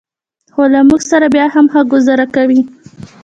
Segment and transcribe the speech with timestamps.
[0.53, 2.61] خو له موږ سره بیا هم ښه ګوزاره کوي.